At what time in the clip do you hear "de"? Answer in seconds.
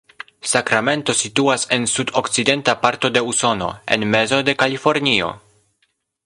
3.19-3.23, 4.49-4.57